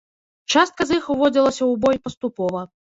Частка 0.53 0.81
з 0.93 0.97
іх 1.01 1.05
уводзілася 1.17 1.59
ў 1.71 1.85
бой 1.87 2.05
паступова. 2.09 2.69